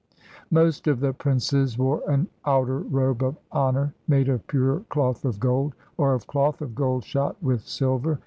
[0.49, 5.39] ""Most of the princes wore an outer robe of honor, made of pure cloth of
[5.39, 8.17] gold, or of cloth of gold shot with silver.